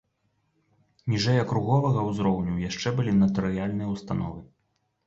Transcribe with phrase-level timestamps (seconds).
[1.13, 4.41] Ніжэй акруговага ўзроўню яшчэ былі натарыяльныя ўстановы.